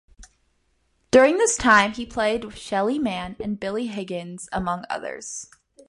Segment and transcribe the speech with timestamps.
[1.11, 5.51] During this time he played with Shelly Manne and Billy Higgins, among others.